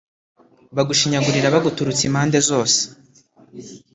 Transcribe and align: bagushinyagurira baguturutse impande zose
bagushinyagurira 0.75 1.53
baguturutse 1.55 2.03
impande 2.05 2.37
zose 2.49 2.79